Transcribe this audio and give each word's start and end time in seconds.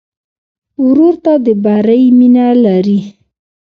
ورور 0.85 1.13
ته 1.23 1.33
د 1.45 1.47
بری 1.63 2.03
مینه 2.17 2.45
لرې. 2.63 2.99